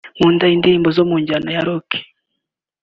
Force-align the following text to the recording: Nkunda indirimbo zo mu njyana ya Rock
Nkunda 0.15 0.45
indirimbo 0.55 0.89
zo 0.97 1.03
mu 1.09 1.15
njyana 1.21 1.49
ya 1.55 1.63
Rock 1.67 1.89